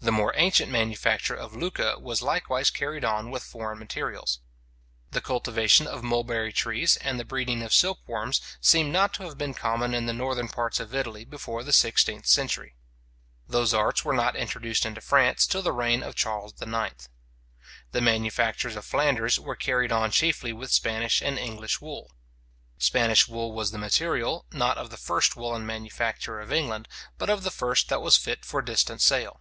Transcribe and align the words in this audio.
The 0.00 0.12
more 0.12 0.30
ancient 0.36 0.70
manufacture 0.70 1.34
of 1.34 1.56
Lucca 1.56 1.96
was 1.98 2.22
likewise 2.22 2.70
carried 2.70 3.04
on 3.04 3.32
with 3.32 3.42
foreign 3.42 3.80
materials. 3.80 4.38
The 5.10 5.20
cultivation 5.20 5.88
of 5.88 6.04
mulberry 6.04 6.52
trees, 6.52 6.96
and 6.98 7.18
the 7.18 7.24
breeding 7.24 7.60
of 7.60 7.74
silk 7.74 7.98
worms, 8.06 8.40
seem 8.60 8.92
not 8.92 9.12
to 9.14 9.24
have 9.24 9.36
been 9.36 9.52
common 9.52 9.94
in 9.94 10.06
the 10.06 10.12
northern 10.12 10.46
parts 10.46 10.78
of 10.78 10.94
Italy 10.94 11.24
before 11.24 11.64
the 11.64 11.72
sixteenth 11.72 12.24
century. 12.28 12.76
Those 13.48 13.74
arts 13.74 14.04
were 14.04 14.12
not 14.14 14.36
introduced 14.36 14.86
into 14.86 15.00
France 15.00 15.44
till 15.44 15.62
the 15.62 15.72
reign 15.72 16.04
of 16.04 16.14
Charles 16.14 16.54
IX. 16.62 17.08
The 17.90 18.00
manufactures 18.00 18.76
of 18.76 18.84
Flanders 18.84 19.40
were 19.40 19.56
carried 19.56 19.90
on 19.90 20.12
chiefly 20.12 20.52
with 20.52 20.70
Spanish 20.70 21.20
and 21.20 21.36
English 21.36 21.80
wool. 21.80 22.12
Spanish 22.78 23.26
wool 23.26 23.50
was 23.50 23.72
the 23.72 23.76
material, 23.78 24.46
not 24.52 24.78
of 24.78 24.90
the 24.90 24.96
first 24.98 25.34
woollen 25.34 25.66
manufacture 25.66 26.38
of 26.38 26.52
England, 26.52 26.86
but 27.18 27.28
of 27.28 27.42
the 27.42 27.50
first 27.50 27.88
that 27.88 28.02
was 28.02 28.16
fit 28.16 28.44
for 28.44 28.62
distant 28.62 29.00
sale. 29.02 29.40